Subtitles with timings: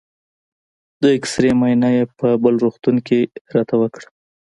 [1.01, 3.19] د اېکسرې معاینه یې په بل روغتون کې
[3.55, 4.07] راته وکړه.